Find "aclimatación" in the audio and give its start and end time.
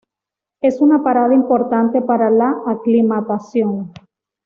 2.65-3.91